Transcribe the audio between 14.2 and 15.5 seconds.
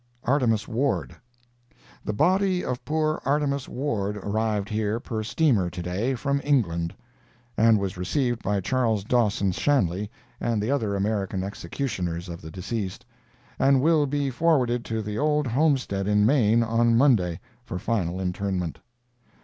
forwarded to the old